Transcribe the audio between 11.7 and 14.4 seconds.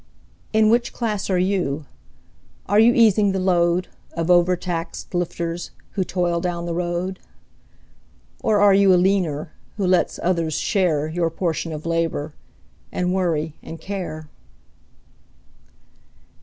of labor, and worry and care?